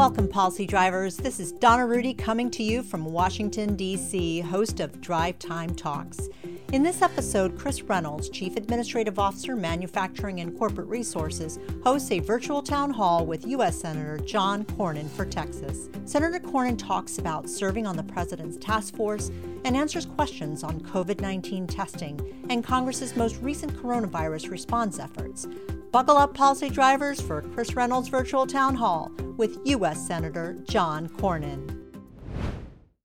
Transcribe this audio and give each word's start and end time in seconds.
Welcome, 0.00 0.28
policy 0.28 0.66
drivers. 0.66 1.18
This 1.18 1.38
is 1.38 1.52
Donna 1.52 1.86
Rudy 1.86 2.14
coming 2.14 2.50
to 2.52 2.62
you 2.62 2.82
from 2.82 3.04
Washington, 3.04 3.76
D.C., 3.76 4.40
host 4.40 4.80
of 4.80 4.98
Drive 5.02 5.38
Time 5.38 5.74
Talks. 5.74 6.30
In 6.72 6.82
this 6.82 7.02
episode, 7.02 7.58
Chris 7.58 7.82
Reynolds, 7.82 8.30
Chief 8.30 8.56
Administrative 8.56 9.18
Officer, 9.18 9.54
Manufacturing 9.54 10.40
and 10.40 10.58
Corporate 10.58 10.88
Resources, 10.88 11.58
hosts 11.84 12.10
a 12.12 12.18
virtual 12.20 12.62
town 12.62 12.88
hall 12.88 13.26
with 13.26 13.46
U.S. 13.48 13.78
Senator 13.78 14.16
John 14.24 14.64
Cornyn 14.64 15.06
for 15.10 15.26
Texas. 15.26 15.90
Senator 16.06 16.40
Cornyn 16.40 16.78
talks 16.78 17.18
about 17.18 17.50
serving 17.50 17.86
on 17.86 17.98
the 17.98 18.02
President's 18.02 18.56
task 18.56 18.96
force 18.96 19.30
and 19.66 19.76
answers 19.76 20.06
questions 20.06 20.64
on 20.64 20.80
COVID 20.80 21.20
19 21.20 21.66
testing 21.66 22.46
and 22.48 22.64
Congress's 22.64 23.16
most 23.16 23.36
recent 23.42 23.74
coronavirus 23.74 24.50
response 24.50 24.98
efforts. 24.98 25.46
Buckle 25.92 26.16
up, 26.16 26.34
policy 26.34 26.70
drivers, 26.70 27.20
for 27.20 27.42
Chris 27.42 27.74
Reynolds' 27.74 28.08
virtual 28.08 28.46
town 28.46 28.76
hall 28.76 29.10
with 29.36 29.58
U.S. 29.64 30.06
Senator 30.06 30.56
John 30.68 31.08
Cornyn. 31.08 31.76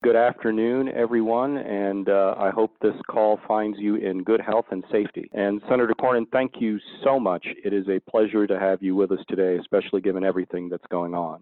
Good 0.04 0.16
afternoon, 0.16 0.90
everyone, 0.90 1.58
and 1.58 2.08
uh, 2.10 2.36
I 2.38 2.52
hope 2.52 2.76
this 2.80 2.94
call 3.10 3.40
finds 3.48 3.80
you 3.80 3.96
in 3.96 4.24
good 4.24 4.40
health 4.40 4.66
and 4.70 4.84
safety. 4.92 5.28
And 5.34 5.64
Senator 5.68 5.96
Cornyn, 6.00 6.26
thank 6.32 6.54
you 6.60 6.78
so 7.04 7.20
much. 7.20 7.48
It 7.64 7.74
is 7.74 7.88
a 7.88 8.00
pleasure 8.12 8.46
to 8.46 8.60
have 8.60 8.84
you 8.84 8.96
with 8.96 9.12
us 9.12 9.20
today, 9.28 9.58
especially 9.60 10.02
given 10.02 10.24
everything 10.24 10.70
that's 10.70 10.86
going 10.92 11.16
on. 11.16 11.42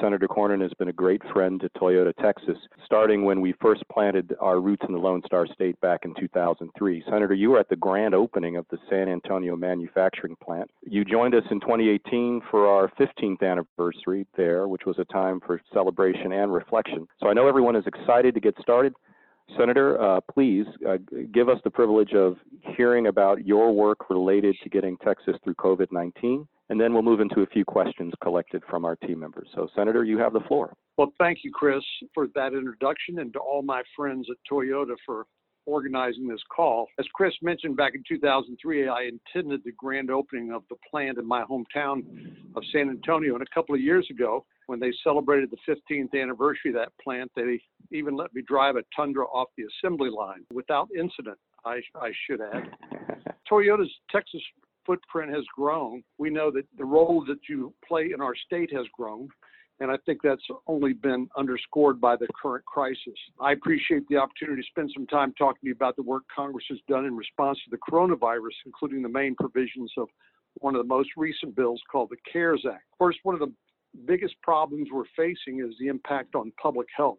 Senator 0.00 0.28
Cornyn 0.28 0.60
has 0.60 0.72
been 0.78 0.88
a 0.88 0.92
great 0.92 1.22
friend 1.32 1.60
to 1.60 1.68
Toyota 1.70 2.14
Texas, 2.16 2.56
starting 2.84 3.24
when 3.24 3.40
we 3.40 3.54
first 3.60 3.82
planted 3.90 4.34
our 4.40 4.60
roots 4.60 4.82
in 4.86 4.92
the 4.92 5.00
Lone 5.00 5.22
Star 5.26 5.46
State 5.46 5.80
back 5.80 6.04
in 6.04 6.14
2003. 6.14 7.04
Senator, 7.08 7.34
you 7.34 7.50
were 7.50 7.58
at 7.58 7.68
the 7.68 7.76
grand 7.76 8.14
opening 8.14 8.56
of 8.56 8.66
the 8.70 8.78
San 8.90 9.08
Antonio 9.08 9.56
manufacturing 9.56 10.36
plant. 10.42 10.70
You 10.82 11.04
joined 11.04 11.34
us 11.34 11.44
in 11.50 11.60
2018 11.60 12.42
for 12.50 12.66
our 12.66 12.90
15th 12.98 13.42
anniversary 13.42 14.26
there, 14.36 14.68
which 14.68 14.86
was 14.86 14.98
a 14.98 15.04
time 15.06 15.40
for 15.44 15.60
celebration 15.72 16.32
and 16.32 16.52
reflection. 16.52 17.06
So 17.20 17.28
I 17.28 17.32
know 17.32 17.48
everyone 17.48 17.76
is 17.76 17.86
excited 17.86 18.34
to 18.34 18.40
get 18.40 18.56
started. 18.60 18.94
Senator, 19.58 20.00
uh, 20.00 20.20
please 20.32 20.66
uh, 20.88 20.96
give 21.32 21.48
us 21.48 21.58
the 21.64 21.70
privilege 21.70 22.12
of 22.12 22.36
hearing 22.76 23.06
about 23.06 23.46
your 23.46 23.72
work 23.72 24.10
related 24.10 24.56
to 24.62 24.68
getting 24.68 24.96
Texas 24.98 25.36
through 25.44 25.54
COVID 25.54 25.92
19 25.92 26.46
and 26.70 26.80
then 26.80 26.92
we'll 26.92 27.02
move 27.02 27.20
into 27.20 27.40
a 27.40 27.46
few 27.46 27.64
questions 27.64 28.12
collected 28.22 28.62
from 28.68 28.84
our 28.84 28.96
team 28.96 29.20
members. 29.20 29.48
So, 29.54 29.68
Senator, 29.76 30.04
you 30.04 30.18
have 30.18 30.32
the 30.32 30.40
floor. 30.40 30.74
Well, 30.96 31.12
thank 31.18 31.38
you, 31.44 31.50
Chris, 31.52 31.82
for 32.14 32.28
that 32.34 32.54
introduction, 32.54 33.18
and 33.18 33.32
to 33.34 33.38
all 33.38 33.62
my 33.62 33.82
friends 33.94 34.26
at 34.30 34.36
Toyota 34.50 34.94
for 35.04 35.26
organizing 35.66 36.28
this 36.28 36.40
call. 36.54 36.86
As 36.98 37.06
Chris 37.14 37.34
mentioned 37.42 37.76
back 37.76 37.94
in 37.94 38.02
2003, 38.08 38.88
I 38.88 39.10
attended 39.30 39.62
the 39.64 39.72
grand 39.72 40.10
opening 40.10 40.52
of 40.52 40.62
the 40.68 40.76
plant 40.90 41.18
in 41.18 41.26
my 41.26 41.42
hometown 41.42 42.02
of 42.54 42.62
San 42.70 42.90
Antonio. 42.90 43.34
And 43.34 43.42
a 43.42 43.54
couple 43.54 43.74
of 43.74 43.80
years 43.80 44.06
ago, 44.10 44.44
when 44.66 44.80
they 44.80 44.92
celebrated 45.02 45.50
the 45.50 45.74
15th 45.92 46.20
anniversary 46.20 46.70
of 46.70 46.74
that 46.74 46.92
plant, 47.02 47.30
they 47.36 47.60
even 47.92 48.16
let 48.16 48.34
me 48.34 48.42
drive 48.46 48.76
a 48.76 48.82
Tundra 48.94 49.24
off 49.26 49.48
the 49.56 49.64
assembly 49.64 50.10
line 50.10 50.44
without 50.52 50.88
incident, 50.96 51.38
I, 51.64 51.80
I 51.94 52.12
should 52.26 52.40
add. 52.40 53.34
Toyota's 53.50 53.92
Texas 54.10 54.42
footprint 54.86 55.34
has 55.34 55.44
grown. 55.54 56.02
We 56.18 56.30
know 56.30 56.50
that 56.50 56.66
the 56.76 56.84
role 56.84 57.24
that 57.26 57.48
you 57.48 57.72
play 57.86 58.10
in 58.14 58.20
our 58.20 58.34
state 58.34 58.72
has 58.72 58.86
grown. 58.96 59.28
And 59.80 59.90
I 59.90 59.96
think 60.06 60.20
that's 60.22 60.44
only 60.68 60.92
been 60.92 61.28
underscored 61.36 62.00
by 62.00 62.14
the 62.14 62.28
current 62.40 62.64
crisis. 62.64 63.18
I 63.40 63.52
appreciate 63.52 64.06
the 64.08 64.16
opportunity 64.16 64.62
to 64.62 64.68
spend 64.68 64.90
some 64.94 65.06
time 65.08 65.34
talking 65.36 65.58
to 65.62 65.66
you 65.66 65.72
about 65.72 65.96
the 65.96 66.02
work 66.02 66.22
Congress 66.34 66.64
has 66.70 66.78
done 66.88 67.06
in 67.06 67.16
response 67.16 67.58
to 67.64 67.70
the 67.70 67.78
coronavirus, 67.78 68.54
including 68.66 69.02
the 69.02 69.08
main 69.08 69.34
provisions 69.34 69.92
of 69.96 70.08
one 70.60 70.76
of 70.76 70.78
the 70.82 70.88
most 70.88 71.10
recent 71.16 71.56
bills 71.56 71.82
called 71.90 72.10
the 72.10 72.16
CARES 72.32 72.64
Act. 72.70 72.84
First, 72.98 73.18
one 73.24 73.34
of 73.34 73.40
the 73.40 73.52
biggest 74.06 74.34
problems 74.42 74.88
we're 74.92 75.04
facing 75.16 75.60
is 75.60 75.74
the 75.78 75.88
impact 75.88 76.34
on 76.34 76.52
public 76.60 76.88
health 76.96 77.18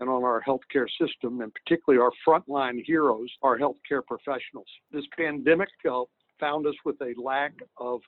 and 0.00 0.08
on 0.08 0.22
our 0.22 0.42
healthcare 0.46 0.86
system, 1.00 1.40
and 1.40 1.52
particularly 1.54 2.00
our 2.02 2.12
frontline 2.26 2.82
heroes, 2.84 3.28
our 3.42 3.58
healthcare 3.58 4.04
professionals. 4.06 4.66
This 4.92 5.04
pandemic 5.16 5.68
uh, 5.90 6.02
found 6.38 6.66
us 6.66 6.74
with 6.84 6.96
a 7.00 7.20
lack 7.20 7.52
of 7.78 8.00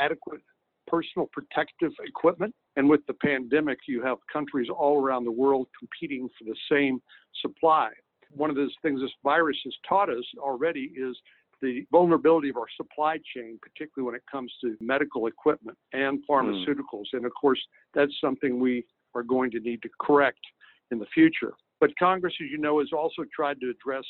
adequate 0.00 0.40
personal 0.88 1.28
protective 1.32 1.92
equipment. 2.04 2.54
And 2.76 2.88
with 2.88 3.00
the 3.06 3.14
pandemic, 3.14 3.78
you 3.86 4.02
have 4.02 4.18
countries 4.32 4.68
all 4.70 5.02
around 5.02 5.24
the 5.24 5.32
world 5.32 5.68
competing 5.78 6.28
for 6.38 6.44
the 6.44 6.56
same 6.70 7.00
supply. 7.42 7.90
One 8.30 8.50
of 8.50 8.56
the 8.56 8.68
things 8.82 9.00
this 9.00 9.10
virus 9.22 9.56
has 9.64 9.74
taught 9.88 10.10
us 10.10 10.24
already 10.38 10.92
is 10.96 11.16
the 11.60 11.84
vulnerability 11.90 12.50
of 12.50 12.56
our 12.56 12.66
supply 12.76 13.18
chain, 13.34 13.58
particularly 13.60 14.06
when 14.06 14.14
it 14.14 14.22
comes 14.30 14.52
to 14.60 14.76
medical 14.80 15.26
equipment 15.26 15.76
and 15.92 16.20
hmm. 16.26 16.32
pharmaceuticals. 16.32 17.06
Mm. 17.12 17.18
And 17.18 17.26
of 17.26 17.32
course, 17.40 17.60
that's 17.94 18.12
something 18.20 18.60
we 18.60 18.84
are 19.14 19.22
going 19.22 19.50
to 19.52 19.60
need 19.60 19.82
to 19.82 19.88
correct 20.00 20.40
in 20.90 20.98
the 20.98 21.06
future. 21.06 21.52
But 21.80 21.90
Congress, 21.98 22.34
as 22.42 22.50
you 22.50 22.58
know, 22.58 22.80
has 22.80 22.88
also 22.92 23.24
tried 23.34 23.60
to 23.60 23.70
address 23.70 24.04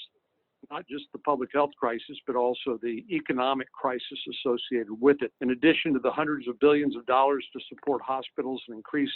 not 0.70 0.86
just 0.88 1.04
the 1.12 1.18
public 1.18 1.50
health 1.54 1.70
crisis, 1.78 2.18
but 2.26 2.34
also 2.36 2.78
the 2.82 3.04
economic 3.10 3.70
crisis 3.72 4.18
associated 4.30 4.90
with 5.00 5.18
it. 5.22 5.32
In 5.40 5.50
addition 5.50 5.92
to 5.92 6.00
the 6.00 6.10
hundreds 6.10 6.48
of 6.48 6.58
billions 6.58 6.96
of 6.96 7.06
dollars 7.06 7.46
to 7.52 7.60
support 7.68 8.02
hospitals 8.02 8.62
and 8.68 8.76
increase 8.76 9.10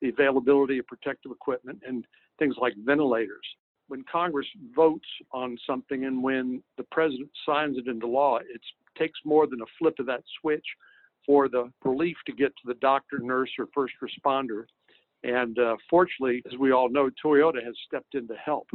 the 0.00 0.08
availability 0.10 0.78
of 0.78 0.86
protective 0.86 1.32
equipment 1.32 1.80
and 1.86 2.06
things 2.38 2.54
like 2.60 2.74
ventilators. 2.84 3.46
When 3.88 4.04
Congress 4.10 4.46
votes 4.74 5.06
on 5.32 5.58
something 5.66 6.04
and 6.04 6.22
when 6.22 6.62
the 6.76 6.84
president 6.90 7.30
signs 7.46 7.76
it 7.76 7.86
into 7.86 8.06
law, 8.06 8.38
it 8.38 8.60
takes 8.98 9.18
more 9.24 9.46
than 9.46 9.60
a 9.60 9.72
flip 9.78 9.94
of 9.98 10.06
that 10.06 10.22
switch 10.40 10.64
for 11.26 11.48
the 11.48 11.70
relief 11.84 12.16
to 12.26 12.32
get 12.32 12.48
to 12.56 12.66
the 12.66 12.74
doctor, 12.74 13.18
nurse, 13.18 13.50
or 13.58 13.66
first 13.74 13.94
responder. 14.02 14.64
And 15.22 15.58
uh, 15.58 15.76
fortunately, 15.88 16.42
as 16.50 16.58
we 16.58 16.72
all 16.72 16.88
know, 16.88 17.10
Toyota 17.24 17.64
has 17.64 17.74
stepped 17.86 18.14
in 18.14 18.28
to 18.28 18.34
help. 18.34 18.68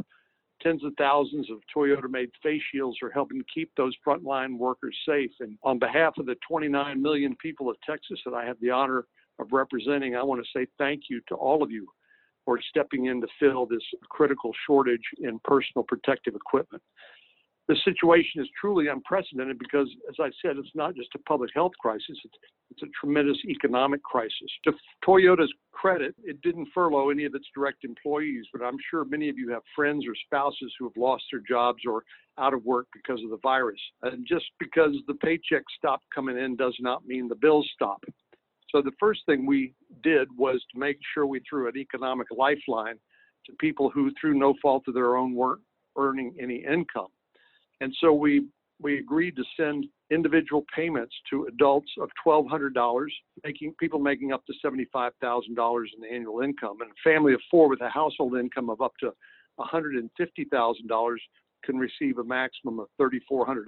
Tens 0.60 0.84
of 0.84 0.92
thousands 0.98 1.48
of 1.50 1.58
Toyota 1.74 2.10
made 2.10 2.30
face 2.42 2.62
shields 2.72 2.98
are 3.02 3.10
helping 3.10 3.42
keep 3.52 3.70
those 3.76 3.94
frontline 4.06 4.58
workers 4.58 4.96
safe. 5.08 5.30
And 5.40 5.56
on 5.62 5.78
behalf 5.78 6.14
of 6.18 6.26
the 6.26 6.36
29 6.46 7.00
million 7.00 7.36
people 7.36 7.70
of 7.70 7.76
Texas 7.86 8.20
that 8.26 8.34
I 8.34 8.44
have 8.44 8.60
the 8.60 8.70
honor 8.70 9.06
of 9.38 9.52
representing, 9.52 10.16
I 10.16 10.22
want 10.22 10.44
to 10.44 10.58
say 10.58 10.66
thank 10.76 11.04
you 11.08 11.20
to 11.28 11.34
all 11.34 11.62
of 11.62 11.70
you 11.70 11.88
for 12.44 12.58
stepping 12.68 13.06
in 13.06 13.20
to 13.20 13.26
fill 13.38 13.66
this 13.66 13.82
critical 14.08 14.52
shortage 14.66 15.04
in 15.18 15.38
personal 15.44 15.84
protective 15.84 16.34
equipment 16.34 16.82
the 17.70 17.76
situation 17.84 18.42
is 18.42 18.48
truly 18.60 18.88
unprecedented 18.88 19.56
because, 19.56 19.88
as 20.08 20.16
I 20.18 20.28
said, 20.42 20.56
it's 20.56 20.74
not 20.74 20.96
just 20.96 21.10
a 21.14 21.20
public 21.20 21.50
health 21.54 21.70
crisis, 21.80 22.18
it's, 22.24 22.34
it's 22.72 22.82
a 22.82 22.86
tremendous 23.00 23.36
economic 23.48 24.02
crisis. 24.02 24.50
To 24.64 24.72
Toyota's 25.06 25.52
credit, 25.70 26.16
it 26.24 26.42
didn't 26.42 26.66
furlough 26.74 27.10
any 27.10 27.26
of 27.26 27.34
its 27.36 27.46
direct 27.54 27.84
employees, 27.84 28.44
but 28.52 28.64
I'm 28.64 28.76
sure 28.90 29.04
many 29.04 29.28
of 29.28 29.38
you 29.38 29.50
have 29.52 29.62
friends 29.76 30.04
or 30.04 30.14
spouses 30.26 30.74
who 30.80 30.86
have 30.86 30.96
lost 30.96 31.22
their 31.30 31.42
jobs 31.48 31.82
or 31.86 32.02
out 32.38 32.54
of 32.54 32.64
work 32.64 32.88
because 32.92 33.22
of 33.22 33.30
the 33.30 33.38
virus. 33.40 33.80
And 34.02 34.26
just 34.26 34.46
because 34.58 34.96
the 35.06 35.14
paycheck 35.14 35.62
stopped 35.78 36.06
coming 36.12 36.38
in 36.38 36.56
does 36.56 36.74
not 36.80 37.06
mean 37.06 37.28
the 37.28 37.36
bills 37.36 37.70
stop. 37.72 38.02
So 38.70 38.82
the 38.82 38.92
first 38.98 39.20
thing 39.26 39.46
we 39.46 39.74
did 40.02 40.28
was 40.36 40.62
to 40.72 40.78
make 40.78 40.98
sure 41.12 41.26
we 41.26 41.40
threw 41.48 41.68
an 41.68 41.76
economic 41.76 42.26
lifeline 42.36 42.96
to 43.46 43.52
people 43.58 43.90
who, 43.90 44.10
through 44.20 44.34
no 44.34 44.54
fault 44.60 44.84
of 44.88 44.94
their 44.94 45.16
own, 45.16 45.34
weren't 45.34 45.62
earning 45.96 46.34
any 46.40 46.64
income. 46.64 47.08
And 47.80 47.94
so 48.00 48.12
we 48.12 48.46
we 48.82 48.98
agreed 48.98 49.36
to 49.36 49.44
send 49.58 49.86
individual 50.10 50.64
payments 50.74 51.14
to 51.30 51.44
adults 51.44 51.90
of 52.00 52.08
$1,200, 52.26 53.06
making 53.44 53.74
people 53.78 53.98
making 53.98 54.32
up 54.32 54.42
to 54.46 54.54
$75,000 54.64 55.84
in 55.96 56.14
annual 56.14 56.40
income, 56.40 56.78
and 56.80 56.90
a 56.90 57.08
family 57.08 57.34
of 57.34 57.40
four 57.50 57.68
with 57.68 57.80
a 57.82 57.88
household 57.88 58.36
income 58.36 58.70
of 58.70 58.80
up 58.80 58.92
to 59.00 59.12
$150,000 59.58 61.16
can 61.62 61.76
receive 61.76 62.18
a 62.18 62.24
maximum 62.24 62.80
of 62.80 62.86
$3,400. 63.00 63.66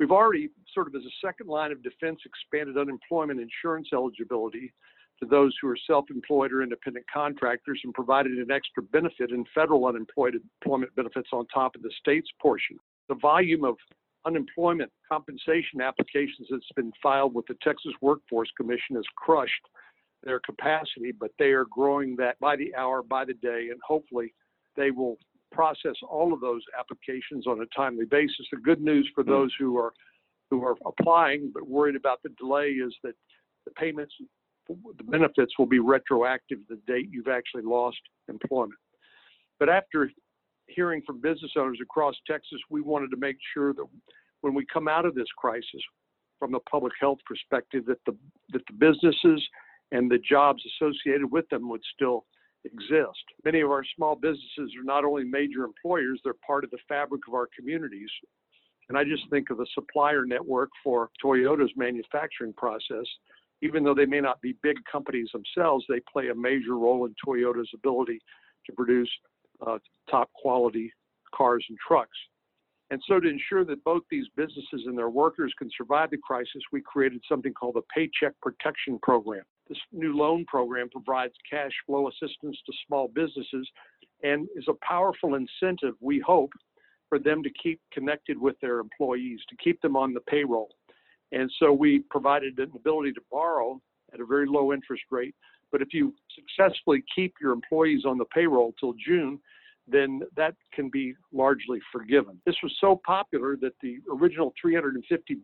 We've 0.00 0.10
already, 0.10 0.48
sort 0.72 0.88
of 0.88 0.94
as 0.94 1.02
a 1.02 1.26
second 1.26 1.46
line 1.46 1.70
of 1.70 1.82
defense, 1.82 2.18
expanded 2.24 2.78
unemployment 2.78 3.40
insurance 3.40 3.88
eligibility 3.92 4.72
to 5.24 5.30
those 5.30 5.54
who 5.60 5.68
are 5.68 5.78
self-employed 5.86 6.52
or 6.52 6.62
independent 6.62 7.04
contractors 7.12 7.80
and 7.84 7.94
provided 7.94 8.32
an 8.32 8.50
extra 8.50 8.82
benefit 8.82 9.30
in 9.30 9.44
federal 9.54 9.86
unemployment 9.86 10.94
benefits 10.96 11.28
on 11.32 11.46
top 11.46 11.74
of 11.74 11.82
the 11.82 11.92
state's 12.00 12.30
portion 12.40 12.76
the 13.08 13.14
volume 13.16 13.64
of 13.64 13.76
unemployment 14.26 14.90
compensation 15.10 15.80
applications 15.82 16.48
that's 16.50 16.64
been 16.76 16.92
filed 17.02 17.34
with 17.34 17.46
the 17.46 17.56
Texas 17.62 17.92
Workforce 18.00 18.50
Commission 18.56 18.96
has 18.96 19.04
crushed 19.16 19.52
their 20.22 20.40
capacity, 20.40 21.12
but 21.18 21.30
they 21.38 21.52
are 21.52 21.66
growing 21.66 22.16
that 22.16 22.38
by 22.40 22.56
the 22.56 22.74
hour, 22.74 23.02
by 23.02 23.24
the 23.24 23.34
day, 23.34 23.68
and 23.70 23.78
hopefully 23.86 24.32
they 24.76 24.90
will 24.90 25.18
process 25.52 25.94
all 26.08 26.32
of 26.32 26.40
those 26.40 26.62
applications 26.78 27.46
on 27.46 27.60
a 27.60 27.66
timely 27.76 28.06
basis. 28.06 28.46
The 28.50 28.56
good 28.58 28.80
news 28.80 29.08
for 29.14 29.22
hmm. 29.22 29.30
those 29.30 29.54
who 29.58 29.76
are 29.78 29.92
who 30.50 30.64
are 30.64 30.76
applying 30.86 31.50
but 31.52 31.66
worried 31.66 31.96
about 31.96 32.22
the 32.22 32.28
delay 32.38 32.68
is 32.68 32.94
that 33.02 33.14
the 33.64 33.70
payments, 33.72 34.14
the 34.68 35.04
benefits 35.04 35.52
will 35.58 35.66
be 35.66 35.78
retroactive 35.78 36.58
to 36.68 36.76
the 36.76 36.92
date 36.92 37.08
you've 37.10 37.28
actually 37.28 37.62
lost 37.62 37.98
employment. 38.28 38.78
But 39.58 39.68
after 39.68 40.10
hearing 40.66 41.02
from 41.06 41.20
business 41.20 41.52
owners 41.56 41.78
across 41.82 42.14
Texas, 42.26 42.58
we 42.70 42.80
wanted 42.80 43.10
to 43.10 43.16
make 43.16 43.36
sure 43.52 43.74
that 43.74 43.84
when 44.40 44.54
we 44.54 44.64
come 44.72 44.88
out 44.88 45.04
of 45.04 45.14
this 45.14 45.28
crisis, 45.36 45.82
from 46.38 46.54
a 46.54 46.60
public 46.60 46.92
health 47.00 47.18
perspective, 47.26 47.84
that 47.86 47.98
the 48.06 48.16
that 48.50 48.62
the 48.66 48.74
businesses 48.74 49.42
and 49.92 50.10
the 50.10 50.18
jobs 50.18 50.62
associated 50.74 51.30
with 51.30 51.48
them 51.48 51.68
would 51.68 51.82
still 51.94 52.24
exist. 52.64 53.24
Many 53.44 53.60
of 53.60 53.70
our 53.70 53.84
small 53.96 54.16
businesses 54.16 54.72
are 54.78 54.84
not 54.84 55.04
only 55.04 55.24
major 55.24 55.64
employers, 55.64 56.20
they're 56.24 56.34
part 56.46 56.64
of 56.64 56.70
the 56.70 56.78
fabric 56.88 57.22
of 57.28 57.34
our 57.34 57.48
communities. 57.56 58.08
And 58.88 58.98
I 58.98 59.04
just 59.04 59.22
think 59.30 59.50
of 59.50 59.58
the 59.58 59.66
supplier 59.74 60.24
network 60.26 60.70
for 60.82 61.10
Toyota's 61.22 61.72
manufacturing 61.76 62.52
process. 62.54 63.06
Even 63.64 63.82
though 63.82 63.94
they 63.94 64.06
may 64.06 64.20
not 64.20 64.40
be 64.42 64.54
big 64.62 64.76
companies 64.90 65.30
themselves, 65.32 65.84
they 65.88 66.00
play 66.12 66.28
a 66.28 66.34
major 66.34 66.76
role 66.76 67.06
in 67.06 67.14
Toyota's 67.26 67.70
ability 67.74 68.20
to 68.66 68.72
produce 68.72 69.10
uh, 69.66 69.78
top 70.10 70.30
quality 70.34 70.92
cars 71.34 71.64
and 71.68 71.78
trucks. 71.78 72.16
And 72.90 73.02
so, 73.08 73.18
to 73.18 73.28
ensure 73.28 73.64
that 73.64 73.82
both 73.82 74.02
these 74.10 74.26
businesses 74.36 74.82
and 74.84 74.96
their 74.96 75.08
workers 75.08 75.52
can 75.58 75.70
survive 75.76 76.10
the 76.10 76.18
crisis, 76.18 76.62
we 76.70 76.82
created 76.82 77.22
something 77.26 77.54
called 77.54 77.76
the 77.76 77.82
Paycheck 77.94 78.34
Protection 78.42 78.98
Program. 79.02 79.42
This 79.68 79.78
new 79.90 80.14
loan 80.14 80.44
program 80.44 80.90
provides 80.90 81.32
cash 81.48 81.72
flow 81.86 82.08
assistance 82.08 82.58
to 82.66 82.72
small 82.86 83.08
businesses 83.08 83.66
and 84.22 84.46
is 84.54 84.66
a 84.68 84.86
powerful 84.86 85.34
incentive, 85.34 85.94
we 86.00 86.20
hope, 86.20 86.52
for 87.08 87.18
them 87.18 87.42
to 87.42 87.50
keep 87.50 87.80
connected 87.92 88.38
with 88.38 88.60
their 88.60 88.78
employees, 88.78 89.40
to 89.48 89.56
keep 89.56 89.80
them 89.80 89.96
on 89.96 90.12
the 90.12 90.20
payroll. 90.20 90.68
And 91.34 91.50
so 91.58 91.72
we 91.72 91.98
provided 92.10 92.58
an 92.60 92.70
ability 92.76 93.12
to 93.12 93.20
borrow 93.30 93.80
at 94.12 94.20
a 94.20 94.24
very 94.24 94.46
low 94.46 94.72
interest 94.72 95.02
rate. 95.10 95.34
But 95.72 95.82
if 95.82 95.92
you 95.92 96.14
successfully 96.32 97.02
keep 97.14 97.34
your 97.40 97.52
employees 97.52 98.04
on 98.04 98.18
the 98.18 98.24
payroll 98.26 98.72
till 98.78 98.94
June, 99.04 99.40
then 99.88 100.22
that 100.36 100.54
can 100.72 100.88
be 100.88 101.14
largely 101.32 101.80
forgiven. 101.92 102.40
This 102.46 102.54
was 102.62 102.72
so 102.80 103.00
popular 103.04 103.56
that 103.60 103.72
the 103.82 103.98
original 104.10 104.54
$350 104.64 104.94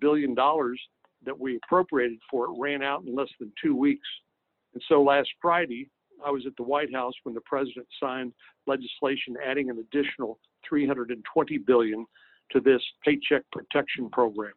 billion 0.01 0.35
that 0.35 1.39
we 1.39 1.59
appropriated 1.65 2.19
for 2.31 2.45
it 2.47 2.51
ran 2.57 2.83
out 2.83 3.03
in 3.05 3.15
less 3.15 3.29
than 3.41 3.53
two 3.63 3.75
weeks. 3.75 4.09
And 4.75 4.83
so 4.89 5.03
last 5.03 5.29
Friday, 5.43 5.91
I 6.25 6.31
was 6.31 6.47
at 6.47 6.53
the 6.57 6.63
White 6.63 6.95
House 6.95 7.15
when 7.25 7.35
the 7.35 7.43
president 7.43 7.89
signed 8.01 8.33
legislation 8.69 9.35
adding 9.45 9.71
an 9.71 9.79
additional 9.79 10.39
320 10.69 11.59
billion 11.59 12.07
to 12.53 12.61
this 12.61 12.83
paycheck 13.05 13.43
protection 13.53 14.09
program 14.11 14.53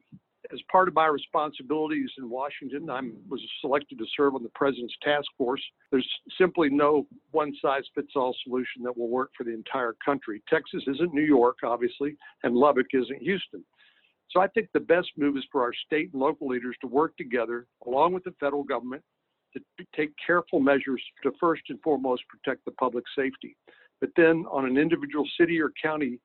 as 0.51 0.60
part 0.72 0.88
of 0.88 0.94
my 0.94 1.06
responsibilities 1.06 2.10
in 2.18 2.30
Washington, 2.30 2.90
I 2.90 3.01
was 3.30 3.42
selected 3.62 3.98
to 4.00 4.06
serve 4.16 4.36
on 4.36 4.44
the 4.44 4.50
president's 4.50 4.95
task 5.01 5.28
force. 5.38 5.62
There's 5.92 6.07
simply 6.38 6.69
no 6.69 7.07
one 7.31 7.54
size 7.62 7.84
fits 7.95 8.12
all 8.16 8.36
solution 8.44 8.84
that 8.84 8.98
will 8.98 9.10
work 9.10 9.31
for 9.38 9.44
the 9.44 9.54
entire 9.54 9.95
country. 10.04 10.42
Texas 10.50 10.84
isn't 10.88 11.13
New 11.13 11.24
York, 11.24 11.57
obviously, 11.63 12.18
and 12.44 12.56
Lubbock 12.56 12.88
isn't 12.94 13.22
Houston. 13.22 13.63
So 14.31 14.42
I 14.42 14.48
think 14.48 14.69
the 14.74 14.80
best 14.80 15.10
move 15.18 15.38
is 15.38 15.45
for 15.51 15.62
our 15.62 15.74
state 15.86 16.10
and 16.12 16.22
local 16.22 16.48
leaders 16.48 16.75
to 16.81 16.88
work 16.88 17.16
together, 17.18 17.68
along 17.86 18.13
with 18.13 18.24
the 18.24 18.34
federal 18.39 18.63
government, 18.63 19.04
to 19.54 19.62
take 19.96 20.12
careful 20.25 20.60
measures 20.60 21.01
to 21.22 21.31
first 21.39 21.62
and 21.69 21.80
foremost 21.81 22.24
protect 22.28 22.66
the 22.66 22.72
public 22.72 23.04
safety. 23.16 23.56
But 24.01 24.10
then 24.18 24.46
on 24.51 24.66
an 24.66 24.78
individual 24.78 25.25
city 25.39 25.62
or 25.62 25.72
county 25.81 26.19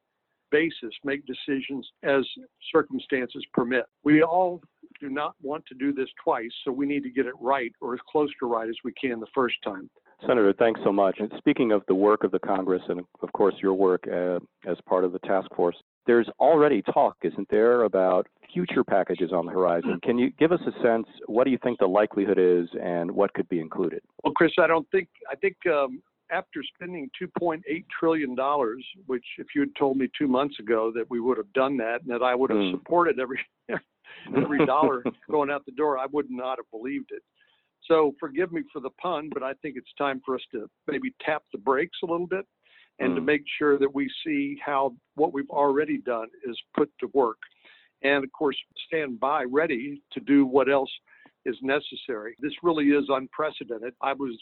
basis 0.50 0.93
make 1.05 1.23
decisions 1.27 1.89
as 2.03 2.25
circumstances 2.73 3.45
permit. 3.53 3.85
We 4.05 4.23
all 4.23 4.61
do 5.00 5.09
not 5.09 5.35
want 5.43 5.65
to 5.67 5.75
do 5.75 5.93
this 5.93 6.09
twice, 6.23 6.50
so 6.65 6.73
we 6.73 6.87
need 6.87 7.03
to 7.05 7.11
get 7.11 7.27
it 7.27 7.35
right 7.41 7.73
or 7.81 7.95
as 7.95 8.00
close 8.11 8.31
to 8.41 8.47
right 8.47 8.69
as 8.69 8.77
we 8.85 8.93
can 8.93 9.21
the 9.21 9.27
first 9.35 9.56
time. 9.65 9.89
Senator, 10.27 10.53
thanks 10.59 10.81
so 10.83 10.93
much. 10.93 11.17
And 11.21 11.31
speaking 11.39 11.71
of 11.71 11.83
the 11.87 11.95
work 11.95 12.25
of 12.25 12.33
the 12.33 12.41
Congress 12.41 12.83
and, 12.89 13.00
of 13.23 13.33
course, 13.33 13.55
your 13.62 13.75
work 13.75 14.05
uh, 14.09 14.41
as 14.69 14.77
part 14.89 15.05
of 15.05 15.12
the 15.12 15.21
task 15.21 15.49
force, 15.55 15.77
there's 16.09 16.29
already 16.41 16.83
talk, 16.83 17.17
isn't 17.23 17.49
there, 17.50 17.83
about 17.83 18.27
future 18.53 18.83
packages 18.83 19.31
on 19.33 19.47
the 19.47 19.53
horizon. 19.53 20.00
Can 20.03 20.19
you 20.19 20.31
give 20.31 20.50
us 20.50 20.61
a 20.67 20.83
sense? 20.83 21.06
What 21.27 21.45
do 21.45 21.50
you 21.50 21.59
think 21.62 21.79
the 21.79 21.87
likelihood 21.87 22.39
is, 22.39 22.69
and 22.83 23.11
what 23.11 23.33
could 23.35 23.49
be 23.49 23.61
included? 23.61 24.00
Well, 24.25 24.33
Chris, 24.33 24.53
I 24.59 24.67
don't 24.67 24.91
think 24.91 25.09
I 25.31 25.37
think 25.37 25.56
um, 25.67 26.03
after 26.31 26.63
spending 26.75 27.11
2.8 27.21 27.61
trillion 27.99 28.35
dollars, 28.35 28.85
which 29.07 29.25
if 29.39 29.49
you 29.55 29.63
had 29.63 29.75
told 29.79 29.97
me 29.97 30.09
two 30.17 30.29
months 30.29 30.59
ago 30.59 30.93
that 30.95 31.09
we 31.11 31.21
would 31.21 31.37
have 31.37 31.53
done 31.53 31.77
that 31.79 32.03
and 32.03 32.11
that 32.11 32.23
I 32.23 32.35
would 32.35 32.51
have 32.51 32.59
mm. 32.59 32.73
supported 32.73 33.19
every 33.19 33.41
every 34.37 34.65
dollar 34.67 35.03
going 35.31 35.51
out 35.51 35.65
the 35.67 35.73
door, 35.73 35.99
I 35.99 36.07
would 36.13 36.31
not 36.31 36.59
have 36.59 36.71
believed 36.71 37.11
it. 37.11 37.23
So 37.83 38.15
forgive 38.21 38.53
me 38.53 38.63
for 38.73 38.81
the 38.81 38.91
pun, 39.01 39.31
but 39.33 39.43
I 39.43 39.55
think 39.55 39.77
it's 39.77 39.93
time 39.97 40.21
for 40.25 40.35
us 40.35 40.43
to 40.53 40.69
maybe 40.87 41.15
tap 41.25 41.43
the 41.53 41.59
brakes 41.59 41.99
a 42.03 42.07
little 42.07 42.27
bit 42.27 42.45
and 42.99 43.13
mm. 43.13 43.15
to 43.17 43.21
hmm. 43.21 43.27
make 43.27 43.43
sure 43.59 43.79
that 43.79 43.95
we 43.95 44.11
see 44.25 44.59
how 44.65 44.95
what 45.15 45.33
we've 45.33 45.51
already 45.51 45.99
done 45.99 46.29
is 46.47 46.59
put 46.77 46.91
to 47.01 47.09
work. 47.15 47.39
And 48.03 48.25
of 48.25 48.31
course, 48.33 48.57
stand 48.87 49.19
by 49.19 49.45
ready 49.45 50.03
to 50.13 50.21
do 50.21 50.47
what 50.47 50.71
else 50.71 50.91
is 51.45 51.57
necessary. 51.63 52.37
This 52.41 52.53
really 52.63 52.87
is 52.87 53.05
unprecedented. 53.09 53.95
I 54.03 54.13
was 54.13 54.37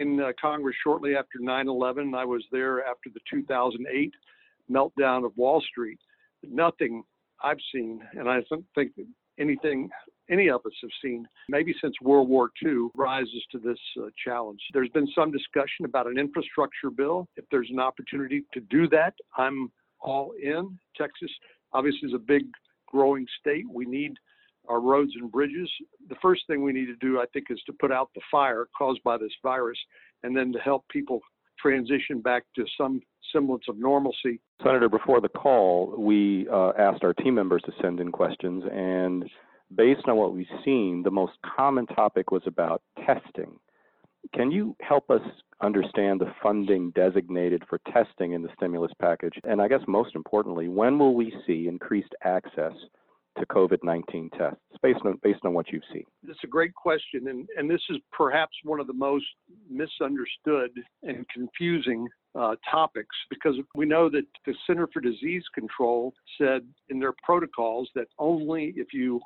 in 0.00 0.20
uh, 0.20 0.32
Congress 0.40 0.76
shortly 0.82 1.14
after 1.16 1.38
9 1.40 1.68
11. 1.68 2.14
I 2.14 2.24
was 2.24 2.44
there 2.52 2.84
after 2.84 3.10
the 3.12 3.20
2008 3.30 4.12
meltdown 4.70 5.24
of 5.24 5.36
Wall 5.36 5.60
Street. 5.60 5.98
Nothing 6.42 7.02
I've 7.42 7.58
seen, 7.72 8.00
and 8.14 8.28
I 8.28 8.40
don't 8.48 8.64
think 8.74 8.92
anything 9.38 9.88
any 10.30 10.50
of 10.50 10.60
us 10.66 10.72
have 10.82 10.90
seen, 11.02 11.26
maybe 11.48 11.74
since 11.80 11.94
World 12.02 12.28
War 12.28 12.50
II, 12.62 12.88
rises 12.94 13.42
to 13.52 13.58
this 13.58 13.78
uh, 13.98 14.08
challenge. 14.22 14.60
There's 14.72 14.90
been 14.90 15.08
some 15.14 15.30
discussion 15.30 15.84
about 15.84 16.06
an 16.06 16.18
infrastructure 16.18 16.90
bill. 16.90 17.26
If 17.36 17.44
there's 17.50 17.70
an 17.70 17.80
opportunity 17.80 18.44
to 18.52 18.60
do 18.60 18.88
that, 18.90 19.14
I'm 19.36 19.70
all 20.00 20.32
in. 20.42 20.78
Texas 20.96 21.30
obviously 21.72 22.08
is 22.08 22.14
a 22.14 22.18
big 22.18 22.44
growing 22.86 23.26
state. 23.40 23.64
We 23.70 23.86
need 23.86 24.14
our 24.68 24.80
roads 24.80 25.12
and 25.20 25.30
bridges. 25.30 25.70
The 26.08 26.16
first 26.20 26.42
thing 26.46 26.62
we 26.62 26.72
need 26.72 26.86
to 26.86 26.96
do, 26.96 27.20
I 27.20 27.24
think, 27.32 27.46
is 27.50 27.60
to 27.66 27.72
put 27.72 27.92
out 27.92 28.10
the 28.14 28.20
fire 28.30 28.66
caused 28.76 29.02
by 29.02 29.16
this 29.16 29.32
virus 29.42 29.78
and 30.22 30.36
then 30.36 30.52
to 30.52 30.58
help 30.58 30.88
people 30.88 31.20
transition 31.58 32.20
back 32.20 32.44
to 32.56 32.64
some 32.76 33.00
semblance 33.32 33.64
of 33.68 33.78
normalcy. 33.78 34.40
Senator, 34.62 34.88
before 34.88 35.20
the 35.20 35.28
call, 35.28 35.94
we 35.98 36.46
uh, 36.52 36.72
asked 36.78 37.04
our 37.04 37.12
team 37.12 37.34
members 37.34 37.62
to 37.66 37.72
send 37.82 38.00
in 38.00 38.10
questions, 38.12 38.64
and 38.72 39.24
based 39.74 40.06
on 40.06 40.16
what 40.16 40.34
we've 40.34 40.46
seen, 40.64 41.02
the 41.02 41.10
most 41.10 41.32
common 41.56 41.86
topic 41.86 42.30
was 42.30 42.42
about 42.46 42.82
testing. 43.04 43.58
Can 44.34 44.50
you 44.50 44.76
help 44.80 45.10
us 45.10 45.20
understand 45.62 46.20
the 46.20 46.32
funding 46.42 46.90
designated 46.90 47.62
for 47.68 47.80
testing 47.92 48.32
in 48.32 48.42
the 48.42 48.48
stimulus 48.56 48.92
package? 49.00 49.34
And 49.44 49.60
I 49.60 49.68
guess 49.68 49.80
most 49.86 50.14
importantly, 50.14 50.68
when 50.68 50.98
will 50.98 51.14
we 51.14 51.34
see 51.46 51.68
increased 51.68 52.14
access 52.24 52.72
to 53.38 53.46
COVID-19 53.46 54.30
tests 54.36 54.60
based 54.82 55.00
on 55.04 55.18
based 55.22 55.40
on 55.44 55.54
what 55.54 55.70
you've 55.70 55.82
seen? 55.92 56.04
It's 56.26 56.38
a 56.44 56.48
great 56.48 56.74
question, 56.74 57.28
and 57.28 57.48
and 57.56 57.70
this 57.70 57.82
is 57.90 57.96
perhaps 58.12 58.56
one 58.64 58.80
of 58.80 58.86
the 58.86 58.92
most 58.92 59.26
misunderstood 59.68 60.70
and 61.02 61.26
confusing 61.28 62.06
uh, 62.34 62.56
topics 62.70 63.16
because 63.30 63.56
we 63.74 63.86
know 63.86 64.08
that 64.10 64.24
the 64.46 64.54
Center 64.66 64.88
for 64.92 65.00
Disease 65.00 65.44
Control 65.54 66.12
said 66.38 66.62
in 66.88 66.98
their 66.98 67.14
protocols 67.24 67.88
that 67.94 68.06
only 68.18 68.72
if 68.76 68.88
you 68.92 69.20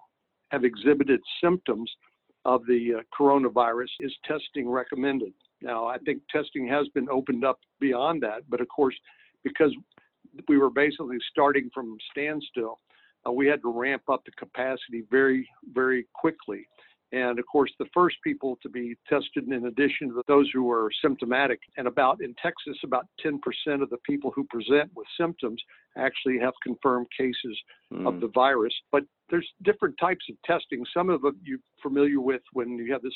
have 0.51 0.65
exhibited 0.65 1.21
symptoms 1.43 1.91
of 2.45 2.67
the 2.67 2.95
uh, 2.99 3.03
coronavirus 3.19 3.89
is 4.01 4.13
testing 4.27 4.69
recommended. 4.69 5.33
Now, 5.61 5.87
I 5.87 5.99
think 5.99 6.23
testing 6.31 6.67
has 6.69 6.89
been 6.89 7.09
opened 7.09 7.45
up 7.45 7.61
beyond 7.81 8.23
that, 8.23 8.43
but 8.49 8.61
of 8.61 8.69
course, 8.69 8.97
because 9.45 9.73
we 10.49 10.59
were 10.59 10.71
basically 10.71 11.19
starting 11.31 11.71
from 11.73 11.97
standstill, 12.11 12.79
uh, 13.27 13.33
we 13.33 13.47
had 13.47 13.63
to 13.63 13.73
ramp 13.73 14.03
up 14.11 14.23
the 14.25 14.33
capacity 14.33 15.05
very, 15.11 15.49
very 15.73 16.07
quickly. 16.15 16.67
And 17.13 17.39
of 17.39 17.45
course, 17.47 17.71
the 17.79 17.87
first 17.93 18.17
people 18.25 18.59
to 18.63 18.71
be 18.71 18.97
tested, 19.07 19.47
in 19.47 19.67
addition 19.67 20.09
to 20.09 20.23
those 20.27 20.49
who 20.53 20.63
were 20.63 20.91
symptomatic, 21.03 21.61
and 21.77 21.87
about 21.87 22.23
in 22.23 22.35
Texas, 22.43 22.79
about 22.83 23.07
10% 23.25 23.39
of 23.83 23.91
the 23.91 23.99
people 24.07 24.33
who 24.35 24.45
present 24.45 24.91
with 24.97 25.07
symptoms 25.21 25.61
actually 25.99 26.39
have 26.39 26.55
confirmed 26.63 27.07
cases 27.17 27.59
mm. 27.93 28.09
of 28.09 28.21
the 28.23 28.29
virus. 28.29 28.73
But 28.91 29.05
there's 29.29 29.47
different 29.63 29.97
types 30.01 30.25
of 30.31 30.37
testing. 30.47 30.85
Some 30.95 31.11
of 31.11 31.21
them 31.21 31.39
you're 31.45 31.59
familiar 31.83 32.21
with 32.21 32.43
when 32.55 32.79
you 32.79 32.91
have 32.93 33.03
this 33.03 33.13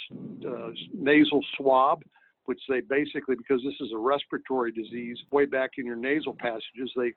uh, 0.46 0.70
nasal 0.92 1.40
swab, 1.56 2.02
which 2.44 2.60
they 2.68 2.80
basically, 2.80 3.36
because 3.36 3.62
this 3.64 3.80
is 3.80 3.92
a 3.94 3.98
respiratory 3.98 4.72
disease, 4.72 5.16
way 5.32 5.46
back 5.46 5.70
in 5.78 5.86
your 5.86 5.96
nasal 5.96 6.36
passages, 6.38 6.92
they 6.96 7.12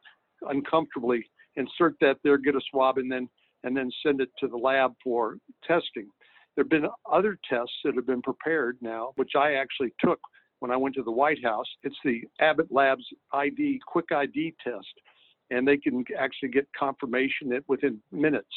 uncomfortably 0.50 1.25
insert 1.60 1.96
that 2.01 2.18
there, 2.24 2.38
get 2.38 2.56
a 2.56 2.62
swab, 2.72 2.98
and 2.98 3.12
then 3.12 3.30
and 3.63 3.75
then 3.75 3.92
send 4.04 4.22
it 4.22 4.30
to 4.39 4.48
the 4.48 4.58
lab 4.58 4.94
for 5.04 5.36
testing. 5.68 6.10
There 6.56 6.63
have 6.63 6.70
been 6.70 6.89
other 7.12 7.38
tests 7.50 7.75
that 7.84 7.96
have 7.96 8.08
been 8.08 8.22
prepared 8.22 8.78
now, 8.82 9.12
which 9.18 9.32
I 9.38 9.54
actually 9.54 9.94
took 10.00 10.20
when 10.60 10.72
I 10.72 10.78
went 10.78 10.96
to 10.96 11.04
the 11.04 11.12
White 11.12 11.44
House. 11.44 11.68
It's 11.84 11.98
the 12.04 12.22
Abbott 12.39 12.72
Labs 12.72 13.04
ID 13.34 13.82
Quick 13.86 14.12
ID 14.12 14.56
test, 14.63 14.88
and 15.51 15.68
they 15.68 15.78
can 15.78 16.04
actually 16.18 16.50
get 16.50 16.68
confirmation 16.78 17.50
that 17.50 17.63
within 17.68 18.00
minutes 18.12 18.48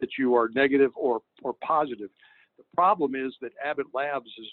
that 0.00 0.10
you 0.18 0.34
are 0.34 0.48
negative 0.54 0.92
or 0.94 1.20
or 1.42 1.54
positive. 1.64 2.10
The 2.58 2.64
problem 2.74 3.14
is 3.14 3.34
that 3.42 3.52
Abbott 3.64 3.86
Labs 3.92 4.30
is 4.38 4.46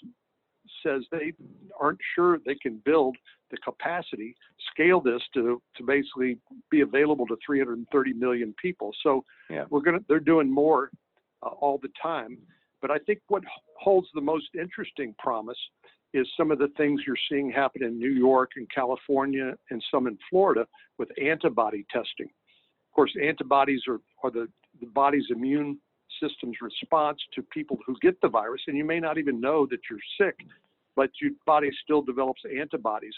says 0.84 1.02
they 1.10 1.32
aren't 1.78 1.98
sure 2.14 2.38
they 2.44 2.54
can 2.54 2.80
build 2.84 3.16
the 3.50 3.56
capacity, 3.58 4.34
scale 4.72 5.00
this 5.00 5.22
to 5.34 5.60
to 5.76 5.82
basically 5.84 6.38
be 6.70 6.80
available 6.80 7.26
to 7.26 7.36
330 7.44 8.12
million 8.14 8.54
people. 8.60 8.92
So 9.02 9.24
yeah. 9.50 9.64
we're 9.70 9.80
gonna 9.80 10.00
they're 10.08 10.20
doing 10.20 10.50
more 10.50 10.90
uh, 11.42 11.48
all 11.48 11.78
the 11.82 11.90
time. 12.00 12.38
But 12.80 12.90
I 12.90 12.98
think 12.98 13.20
what 13.28 13.42
holds 13.80 14.08
the 14.14 14.20
most 14.20 14.48
interesting 14.54 15.14
promise 15.18 15.58
is 16.12 16.28
some 16.36 16.50
of 16.50 16.58
the 16.58 16.68
things 16.76 17.00
you're 17.06 17.16
seeing 17.28 17.50
happen 17.50 17.82
in 17.82 17.98
New 17.98 18.10
York 18.10 18.52
and 18.56 18.68
California 18.72 19.54
and 19.70 19.82
some 19.90 20.06
in 20.06 20.16
Florida 20.30 20.66
with 20.98 21.08
antibody 21.20 21.84
testing. 21.90 22.26
Of 22.26 22.94
course, 22.94 23.12
antibodies 23.20 23.82
are, 23.88 24.00
are 24.22 24.30
the, 24.30 24.48
the 24.80 24.86
body's 24.86 25.26
immune 25.30 25.78
system's 26.22 26.56
response 26.60 27.18
to 27.34 27.42
people 27.42 27.78
who 27.86 27.96
get 28.00 28.20
the 28.20 28.28
virus, 28.28 28.62
and 28.66 28.76
you 28.76 28.84
may 28.84 29.00
not 29.00 29.18
even 29.18 29.40
know 29.40 29.66
that 29.70 29.80
you're 29.90 29.98
sick, 30.18 30.36
but 30.96 31.10
your 31.20 31.32
body 31.46 31.70
still 31.82 32.02
develops 32.02 32.42
antibodies. 32.44 33.14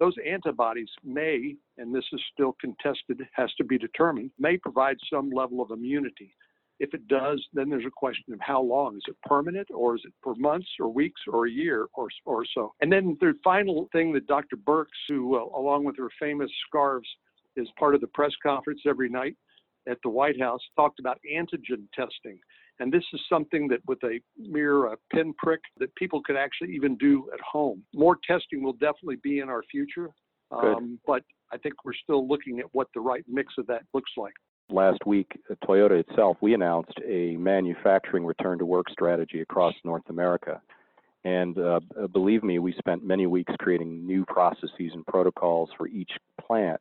Those 0.00 0.14
antibodies 0.24 0.88
may, 1.04 1.56
and 1.76 1.94
this 1.94 2.04
is 2.12 2.20
still 2.32 2.56
contested, 2.60 3.20
has 3.32 3.52
to 3.54 3.64
be 3.64 3.78
determined, 3.78 4.30
may 4.38 4.56
provide 4.56 4.96
some 5.12 5.30
level 5.30 5.60
of 5.60 5.70
immunity. 5.70 6.34
If 6.78 6.94
it 6.94 7.08
does, 7.08 7.44
then 7.52 7.68
there's 7.68 7.86
a 7.86 7.90
question 7.90 8.32
of 8.32 8.38
how 8.40 8.62
long. 8.62 8.96
Is 8.96 9.02
it 9.08 9.16
permanent 9.24 9.66
or 9.74 9.96
is 9.96 10.02
it 10.04 10.12
for 10.22 10.36
months 10.36 10.68
or 10.78 10.88
weeks 10.88 11.20
or 11.26 11.46
a 11.46 11.50
year 11.50 11.88
or, 11.94 12.08
or 12.24 12.44
so? 12.54 12.72
And 12.80 12.92
then 12.92 13.16
the 13.20 13.34
final 13.42 13.88
thing 13.90 14.12
that 14.12 14.28
Dr. 14.28 14.56
Birx, 14.56 14.86
who, 15.08 15.36
uh, 15.36 15.58
along 15.58 15.84
with 15.84 15.96
her 15.96 16.08
famous 16.20 16.50
scarves, 16.68 17.08
is 17.56 17.68
part 17.76 17.96
of 17.96 18.00
the 18.00 18.06
press 18.06 18.32
conference 18.40 18.82
every 18.86 19.08
night 19.08 19.36
at 19.88 19.98
the 20.02 20.10
White 20.10 20.40
House, 20.40 20.60
talked 20.76 21.00
about 21.00 21.18
antigen 21.30 21.86
testing. 21.94 22.38
And 22.80 22.92
this 22.92 23.04
is 23.12 23.20
something 23.28 23.66
that 23.68 23.80
with 23.86 24.02
a 24.04 24.20
mere 24.38 24.88
uh, 24.92 24.96
pinprick 25.12 25.60
that 25.78 25.94
people 25.96 26.22
could 26.24 26.36
actually 26.36 26.74
even 26.74 26.96
do 26.96 27.28
at 27.32 27.40
home. 27.40 27.82
More 27.94 28.18
testing 28.26 28.62
will 28.62 28.74
definitely 28.74 29.16
be 29.22 29.40
in 29.40 29.48
our 29.48 29.62
future. 29.70 30.10
Um, 30.50 30.98
but 31.06 31.24
I 31.52 31.58
think 31.58 31.74
we're 31.84 31.92
still 32.02 32.26
looking 32.26 32.58
at 32.60 32.66
what 32.72 32.88
the 32.94 33.00
right 33.00 33.24
mix 33.28 33.54
of 33.58 33.66
that 33.66 33.82
looks 33.92 34.12
like 34.16 34.32
last 34.70 35.06
week, 35.06 35.38
uh, 35.50 35.54
Toyota 35.66 36.00
itself, 36.00 36.36
we 36.40 36.54
announced 36.54 36.94
a 37.06 37.36
manufacturing 37.36 38.24
return 38.24 38.58
to 38.58 38.66
work 38.66 38.90
strategy 38.90 39.40
across 39.40 39.74
North 39.84 40.08
America. 40.08 40.60
And 41.24 41.58
uh 41.58 41.80
believe 42.12 42.42
me, 42.44 42.58
we 42.58 42.72
spent 42.78 43.04
many 43.04 43.26
weeks 43.26 43.52
creating 43.58 44.06
new 44.06 44.24
processes 44.24 44.92
and 44.94 45.04
protocols 45.06 45.68
for 45.76 45.88
each 45.88 46.12
plant 46.40 46.80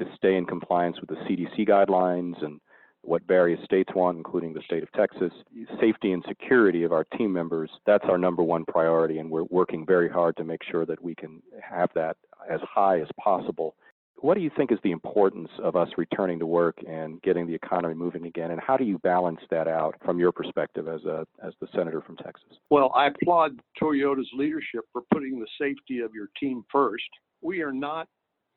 to 0.00 0.06
stay 0.16 0.36
in 0.36 0.44
compliance 0.44 0.96
with 1.00 1.08
the 1.08 1.16
CDC 1.26 1.68
guidelines 1.68 2.42
and 2.44 2.60
what 3.02 3.22
various 3.26 3.62
states 3.64 3.90
want, 3.94 4.18
including 4.18 4.52
the 4.52 4.60
state 4.62 4.82
of 4.82 4.92
Texas. 4.92 5.32
Safety 5.80 6.12
and 6.12 6.22
security 6.28 6.82
of 6.82 6.92
our 6.92 7.04
team 7.16 7.32
members, 7.32 7.70
that's 7.86 8.04
our 8.08 8.18
number 8.18 8.42
one 8.42 8.64
priority, 8.66 9.18
and 9.18 9.30
we're 9.30 9.44
working 9.44 9.86
very 9.86 10.08
hard 10.08 10.36
to 10.36 10.44
make 10.44 10.60
sure 10.70 10.84
that 10.84 11.02
we 11.02 11.14
can 11.14 11.42
have 11.62 11.88
that 11.94 12.16
as 12.50 12.60
high 12.74 13.00
as 13.00 13.08
possible 13.18 13.74
what 14.20 14.34
do 14.34 14.40
you 14.40 14.50
think 14.56 14.70
is 14.70 14.78
the 14.84 14.90
importance 14.90 15.48
of 15.62 15.76
us 15.76 15.88
returning 15.96 16.38
to 16.38 16.46
work 16.46 16.76
and 16.86 17.20
getting 17.22 17.46
the 17.46 17.54
economy 17.54 17.94
moving 17.94 18.26
again? 18.26 18.50
And 18.50 18.60
how 18.60 18.76
do 18.76 18.84
you 18.84 18.98
balance 18.98 19.40
that 19.50 19.66
out 19.66 19.96
from 20.04 20.18
your 20.18 20.32
perspective 20.32 20.88
as 20.88 21.04
a 21.04 21.26
as 21.42 21.52
the 21.60 21.68
senator 21.74 22.00
from 22.02 22.16
Texas? 22.16 22.58
Well, 22.70 22.92
I 22.94 23.06
applaud 23.06 23.60
Toyota's 23.80 24.28
leadership 24.34 24.84
for 24.92 25.02
putting 25.12 25.38
the 25.40 25.46
safety 25.58 26.00
of 26.00 26.12
your 26.14 26.28
team 26.38 26.64
first. 26.70 27.08
We 27.40 27.62
are 27.62 27.72
not 27.72 28.08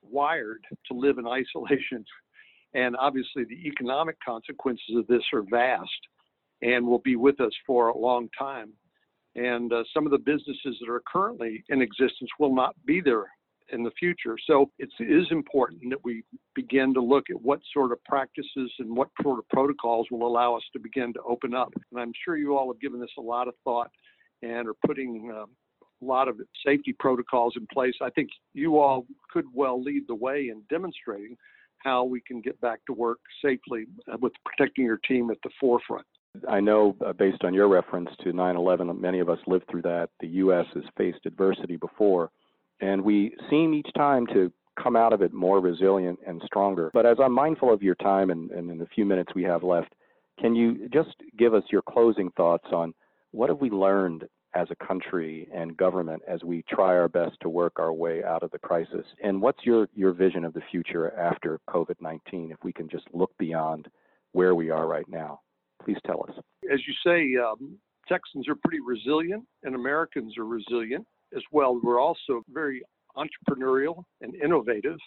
wired 0.09 0.61
to 0.87 0.93
live 0.93 1.17
in 1.17 1.27
isolation, 1.41 2.05
and 2.73 2.95
obviously 2.97 3.43
the 3.43 3.67
economic 3.67 4.17
consequences 4.25 4.95
of 4.95 5.07
this 5.07 5.23
are 5.33 5.43
vast 5.49 5.89
and 6.61 6.85
will 6.85 6.99
be 6.99 7.15
with 7.15 7.39
us 7.41 7.51
for 7.67 7.89
a 7.89 7.97
long 7.97 8.29
time. 8.37 8.71
And 9.35 9.73
uh, 9.73 9.83
some 9.93 10.05
of 10.05 10.11
the 10.11 10.17
businesses 10.17 10.77
that 10.79 10.89
are 10.89 11.01
currently 11.11 11.63
in 11.69 11.81
existence 11.81 12.29
will 12.39 12.55
not 12.55 12.75
be 12.85 13.01
there 13.01 13.25
in 13.71 13.83
the 13.83 13.91
future. 13.99 14.37
So 14.45 14.69
it 14.77 14.89
is 14.99 15.25
important 15.31 15.81
that 15.89 16.03
we 16.03 16.23
begin 16.55 16.93
to 16.93 17.01
look 17.01 17.25
at 17.29 17.41
what 17.41 17.59
sort 17.73 17.91
of 17.91 18.03
practices 18.03 18.71
and 18.79 18.95
what 18.95 19.09
sort 19.21 19.39
of 19.39 19.47
protocols 19.49 20.07
will 20.11 20.27
allow 20.27 20.55
us 20.55 20.63
to 20.73 20.79
begin 20.79 21.13
to 21.13 21.21
open 21.27 21.53
up. 21.53 21.73
And 21.91 21.99
I'm 21.99 22.11
sure 22.23 22.37
you 22.37 22.55
all 22.55 22.71
have 22.71 22.79
given 22.79 22.99
this 22.99 23.09
a 23.17 23.21
lot 23.21 23.47
of 23.47 23.55
thought 23.63 23.89
and 24.41 24.67
are 24.67 24.75
putting 24.85 25.31
a 25.31 25.45
lot 26.03 26.27
of 26.27 26.39
safety 26.65 26.93
protocols 26.97 27.53
in 27.57 27.67
place. 27.73 27.95
I 28.01 28.09
think 28.09 28.29
you 28.53 28.79
all 28.79 29.05
could 29.31 29.45
well 29.53 29.81
lead 29.81 30.03
the 30.07 30.15
way 30.15 30.49
in 30.49 30.61
demonstrating 30.69 31.37
how 31.79 32.03
we 32.03 32.21
can 32.21 32.41
get 32.41 32.59
back 32.61 32.79
to 32.85 32.93
work 32.93 33.19
safely 33.43 33.85
uh, 34.11 34.17
with 34.21 34.33
protecting 34.45 34.85
your 34.85 34.97
team 34.97 35.29
at 35.31 35.37
the 35.43 35.49
forefront. 35.59 36.05
I 36.49 36.59
know, 36.59 36.95
uh, 37.05 37.13
based 37.13 37.43
on 37.43 37.53
your 37.53 37.67
reference 37.67 38.09
to 38.23 38.33
9 38.33 38.55
11, 38.55 38.99
many 38.99 39.19
of 39.19 39.29
us 39.29 39.39
lived 39.45 39.65
through 39.69 39.83
that. 39.83 40.09
The 40.19 40.27
U.S. 40.27 40.65
has 40.73 40.83
faced 40.97 41.25
adversity 41.25 41.75
before 41.75 42.31
and 42.83 43.01
we 43.01 43.35
seem 43.49 43.73
each 43.73 43.89
time 43.95 44.27
to 44.27 44.51
come 44.81 44.95
out 44.95 45.13
of 45.13 45.21
it 45.21 45.33
more 45.33 45.59
resilient 45.59 46.19
and 46.27 46.41
stronger. 46.45 46.89
But 46.93 47.05
as 47.05 47.17
I'm 47.23 47.31
mindful 47.31 47.71
of 47.71 47.83
your 47.83 47.95
time 47.95 48.29
and, 48.29 48.51
and 48.51 48.69
in 48.69 48.77
the 48.77 48.87
few 48.87 49.05
minutes 49.05 49.33
we 49.35 49.43
have 49.43 49.63
left, 49.63 49.93
can 50.39 50.55
you 50.55 50.89
just 50.89 51.15
give 51.37 51.53
us 51.53 51.63
your 51.71 51.83
closing 51.83 52.31
thoughts 52.31 52.67
on 52.73 52.93
what 53.31 53.49
have 53.49 53.59
we 53.59 53.69
learned 53.69 54.25
as 54.55 54.67
a 54.69 54.85
country 54.85 55.47
and 55.53 55.75
government 55.77 56.21
as 56.27 56.43
we 56.43 56.63
try 56.69 56.95
our 56.95 57.07
best 57.07 57.37
to 57.41 57.49
work 57.49 57.73
our 57.77 57.93
way 57.93 58.23
out 58.23 58.43
of 58.43 58.51
the 58.51 58.59
crisis? 58.59 59.05
And 59.23 59.41
what's 59.41 59.65
your, 59.65 59.87
your 59.93 60.13
vision 60.13 60.45
of 60.45 60.53
the 60.53 60.61
future 60.71 61.17
after 61.17 61.59
COVID 61.69 61.95
19, 62.01 62.51
if 62.51 62.57
we 62.63 62.73
can 62.73 62.87
just 62.89 63.05
look 63.13 63.31
beyond 63.37 63.87
where 64.33 64.55
we 64.55 64.69
are 64.69 64.87
right 64.87 65.07
now? 65.07 65.39
Please 65.83 65.97
tell 66.05 66.25
us. 66.29 66.35
As 66.71 66.79
you 66.87 66.93
say, 67.05 67.35
um, 67.41 67.77
Texans 68.07 68.47
are 68.47 68.55
pretty 68.55 68.79
resilient 68.79 69.43
and 69.63 69.75
Americans 69.75 70.37
are 70.37 70.45
resilient 70.45 71.05
as 71.35 71.43
well. 71.51 71.79
We're 71.81 71.99
also 71.99 72.43
very 72.51 72.83
entrepreneurial 73.17 74.03
and 74.21 74.35
innovative, 74.35 74.97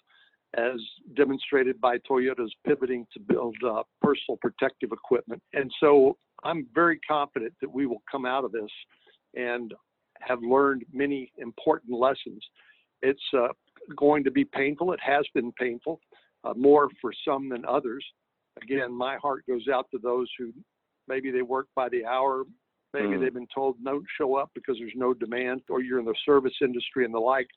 as 0.56 0.80
demonstrated 1.14 1.80
by 1.80 1.98
Toyota's 1.98 2.54
pivoting 2.66 3.06
to 3.12 3.20
build 3.20 3.56
uh, 3.66 3.82
personal 4.00 4.38
protective 4.40 4.92
equipment. 4.92 5.42
And 5.52 5.70
so 5.80 6.16
I'm 6.44 6.66
very 6.74 6.98
confident 7.00 7.52
that 7.60 7.72
we 7.72 7.86
will 7.86 8.02
come 8.10 8.24
out 8.24 8.44
of 8.44 8.52
this 8.52 8.70
and 9.34 9.74
have 10.20 10.42
learned 10.42 10.84
many 10.92 11.30
important 11.38 11.98
lessons. 11.98 12.42
It's 13.02 13.22
uh, 13.36 13.48
going 13.96 14.24
to 14.24 14.30
be 14.30 14.44
painful. 14.44 14.92
It 14.92 15.00
has 15.02 15.26
been 15.34 15.52
painful, 15.52 16.00
uh, 16.44 16.54
more 16.56 16.88
for 17.00 17.12
some 17.26 17.48
than 17.48 17.64
others. 17.66 18.04
Again, 18.62 18.92
my 18.92 19.16
heart 19.16 19.44
goes 19.46 19.68
out 19.72 19.86
to 19.90 19.98
those 19.98 20.28
who 20.38 20.52
maybe 21.08 21.30
they 21.30 21.42
work 21.42 21.66
by 21.76 21.88
the 21.90 22.06
hour, 22.06 22.44
Maybe 22.96 23.08
mm. 23.08 23.20
they've 23.20 23.34
been 23.34 23.48
told 23.54 23.76
don't 23.84 24.04
show 24.18 24.36
up 24.36 24.50
because 24.54 24.76
there's 24.78 24.92
no 24.94 25.12
demand, 25.12 25.62
or 25.68 25.82
you're 25.82 25.98
in 25.98 26.04
the 26.04 26.14
service 26.24 26.54
industry 26.62 27.04
and 27.04 27.12
the 27.12 27.18
like. 27.18 27.48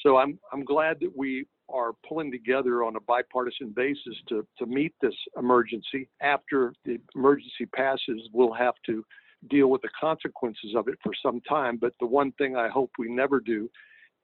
So 0.00 0.16
I'm 0.16 0.38
I'm 0.52 0.64
glad 0.64 0.98
that 1.00 1.16
we 1.16 1.46
are 1.68 1.92
pulling 2.06 2.30
together 2.30 2.84
on 2.84 2.96
a 2.96 3.00
bipartisan 3.00 3.72
basis 3.74 4.16
to 4.28 4.46
to 4.58 4.66
meet 4.66 4.94
this 5.00 5.14
emergency. 5.38 6.08
After 6.20 6.74
the 6.84 6.98
emergency 7.14 7.66
passes, 7.74 8.28
we'll 8.32 8.52
have 8.52 8.74
to 8.86 9.04
deal 9.50 9.68
with 9.68 9.82
the 9.82 9.88
consequences 10.00 10.74
of 10.76 10.88
it 10.88 10.98
for 11.02 11.12
some 11.22 11.40
time. 11.48 11.76
But 11.76 11.94
the 12.00 12.06
one 12.06 12.32
thing 12.32 12.56
I 12.56 12.68
hope 12.68 12.90
we 12.98 13.08
never 13.08 13.40
do 13.40 13.68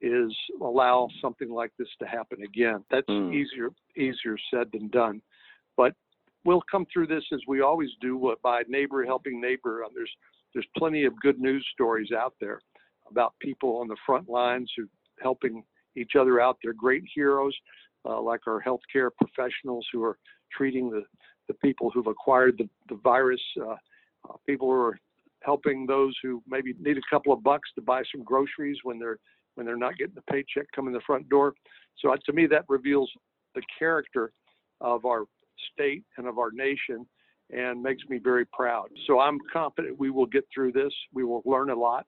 is 0.01 0.35
allow 0.61 1.09
something 1.21 1.49
like 1.49 1.71
this 1.77 1.89
to 1.99 2.07
happen 2.07 2.41
again. 2.43 2.83
That's 2.89 3.09
mm. 3.09 3.33
easier 3.33 3.69
easier 3.97 4.37
said 4.51 4.67
than 4.71 4.87
done. 4.89 5.21
But 5.75 5.93
we'll 6.45 6.63
come 6.71 6.85
through 6.91 7.07
this 7.07 7.23
as 7.33 7.41
we 7.47 7.61
always 7.61 7.89
do 7.99 8.33
by 8.41 8.63
neighbor 8.67 9.03
helping 9.05 9.41
neighbor. 9.41 9.83
There's 9.93 10.11
there's 10.53 10.67
plenty 10.77 11.05
of 11.05 11.19
good 11.19 11.39
news 11.39 11.65
stories 11.73 12.11
out 12.11 12.33
there 12.39 12.61
about 13.09 13.33
people 13.39 13.77
on 13.77 13.87
the 13.87 13.97
front 14.05 14.29
lines 14.29 14.71
who 14.77 14.87
helping 15.21 15.63
each 15.95 16.13
other 16.17 16.39
out. 16.39 16.57
They're 16.63 16.73
great 16.73 17.03
heroes, 17.13 17.55
uh, 18.05 18.21
like 18.21 18.47
our 18.47 18.63
healthcare 18.63 19.09
professionals 19.21 19.85
who 19.91 20.03
are 20.03 20.17
treating 20.55 20.89
the, 20.89 21.03
the 21.47 21.53
people 21.55 21.91
who've 21.91 22.07
acquired 22.07 22.57
the, 22.57 22.69
the 22.87 22.99
virus. 23.03 23.41
Uh, 23.59 23.75
uh, 24.27 24.33
people 24.47 24.67
who 24.67 24.73
are 24.73 24.99
helping 25.41 25.85
those 25.85 26.13
who 26.21 26.41
maybe 26.47 26.73
need 26.79 26.97
a 26.97 27.01
couple 27.09 27.33
of 27.33 27.43
bucks 27.43 27.69
to 27.75 27.81
buy 27.81 28.03
some 28.13 28.23
groceries 28.23 28.77
when 28.83 28.99
they're 28.99 29.19
when 29.55 29.65
they're 29.65 29.77
not 29.77 29.97
getting 29.97 30.15
the 30.15 30.21
paycheck 30.31 30.67
coming 30.73 30.93
the 30.93 31.01
front 31.05 31.27
door. 31.27 31.53
So 31.97 32.13
uh, 32.13 32.17
to 32.25 32.33
me, 32.33 32.47
that 32.47 32.63
reveals 32.69 33.11
the 33.55 33.61
character 33.77 34.31
of 34.79 35.05
our 35.05 35.25
state 35.73 36.03
and 36.17 36.27
of 36.27 36.37
our 36.37 36.51
nation 36.51 37.05
and 37.51 37.81
makes 37.81 38.03
me 38.07 38.19
very 38.23 38.45
proud. 38.45 38.87
So 39.07 39.19
I'm 39.19 39.37
confident 39.51 39.99
we 39.99 40.11
will 40.11 40.27
get 40.27 40.45
through 40.53 40.71
this. 40.73 40.93
We 41.13 41.23
will 41.23 41.41
learn 41.45 41.71
a 41.71 41.75
lot, 41.75 42.05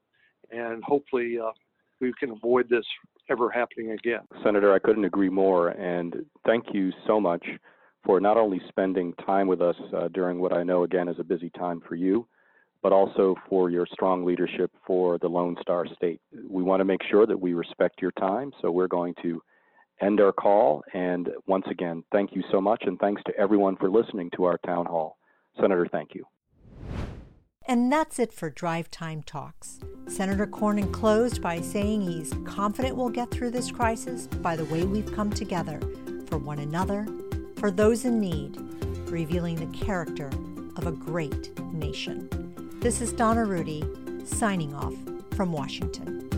and 0.52 0.84
hopefully 0.84 1.40
uh, 1.44 1.52
we 2.00 2.14
can 2.20 2.32
avoid 2.32 2.70
this 2.70 2.86
ever 3.30 3.50
happening 3.50 3.92
again. 3.92 4.22
Senator, 4.44 4.74
I 4.74 4.80
couldn't 4.80 5.06
agree 5.06 5.30
more. 5.30 5.70
And 5.70 6.26
thank 6.46 6.66
you 6.74 6.92
so 7.08 7.20
much 7.20 7.46
for 8.06 8.20
not 8.20 8.38
only 8.38 8.62
spending 8.68 9.14
time 9.26 9.48
with 9.48 9.62
us 9.62 9.76
uh, 9.96 10.08
during 10.10 10.40
what 10.40 10.54
I 10.54 10.64
know 10.64 10.84
again 10.84 11.08
is 11.08 11.18
a 11.20 11.24
busy 11.24 11.50
time 11.52 11.82
for 11.88 11.96
you, 11.96 12.28
but 12.82 12.92
also 12.92 13.36
for 13.50 13.70
your 13.70 13.86
strong 13.92 14.26
leadership 14.26 14.72
for 14.86 15.18
the 15.20 15.28
Lone 15.28 15.56
Star 15.62 15.86
State. 15.96 16.20
We 16.50 16.64
want 16.64 16.80
to 16.80 16.86
make 16.86 17.02
sure 17.10 17.26
that 17.26 17.40
we 17.40 17.54
respect 17.54 18.02
your 18.02 18.12
time, 18.14 18.52
so 18.62 18.72
we're 18.72 18.88
going 18.88 19.14
to 19.22 19.42
end 20.02 20.20
our 20.20 20.32
call. 20.32 20.84
And 20.94 21.30
once 21.48 21.66
again, 21.70 22.04
thank 22.12 22.36
you 22.36 22.44
so 22.52 22.60
much, 22.60 22.84
and 22.86 23.00
thanks 23.00 23.22
to 23.28 23.38
everyone 23.38 23.76
for 23.78 23.90
listening 23.90 24.30
to 24.36 24.46
our 24.46 24.58
town 24.66 24.86
hall. 24.86 25.18
Senator, 25.60 25.88
thank 25.92 26.16
you. 26.16 26.26
And 27.68 27.92
that's 27.92 28.18
it 28.18 28.34
for 28.34 28.50
Drive 28.50 28.90
Time 28.90 29.22
Talks. 29.22 29.80
Senator 30.08 30.48
Cornyn 30.48 30.92
closed 30.92 31.42
by 31.42 31.62
saying 31.62 32.02
he's 32.02 32.34
confident 32.44 32.96
we'll 32.96 33.10
get 33.10 33.30
through 33.30 33.52
this 33.52 33.72
crisis 33.72 34.28
by 34.28 34.56
the 34.56 34.66
way 34.66 34.84
we've 34.84 35.14
come 35.14 35.30
together 35.30 35.80
for 36.26 36.38
one 36.38 36.60
another, 36.60 37.08
for 37.58 37.70
those 37.70 38.04
in 38.04 38.20
need, 38.20 38.58
revealing 39.12 39.56
the 39.56 39.78
character 39.78 40.30
of 40.76 40.88
a 40.88 40.92
great 40.92 41.56
nation. 41.72 42.51
This 42.82 43.00
is 43.00 43.14
Donna 43.14 43.46
Rudy, 43.46 43.84
signing 44.26 44.74
off 44.74 44.96
from 45.36 45.52
Washington. 45.52 46.31